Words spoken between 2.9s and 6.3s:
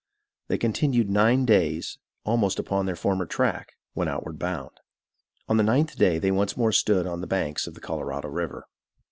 former track, when outward bound. On the ninth day,